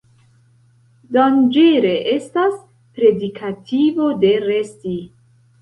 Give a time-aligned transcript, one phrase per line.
[1.17, 2.57] Danĝere estas
[2.97, 4.99] predikativo de resti.